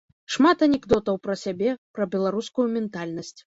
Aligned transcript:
Шмат 0.35 0.63
анекдотаў 0.67 1.19
пра 1.27 1.35
сябе, 1.43 1.77
пра 1.99 2.09
беларускую 2.17 2.69
ментальнасць. 2.81 3.35